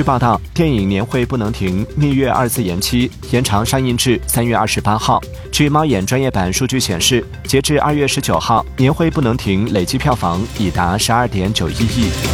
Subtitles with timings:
[0.00, 5.20] 据报道电影年会不能停蜜月二次延期延长上映至三月二十八号。
[5.52, 12.29] 据猫眼专业版数据显示截至二月十九号年会不能停累计票房已达十二点九一亿。